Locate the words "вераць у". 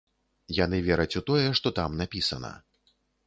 0.87-1.21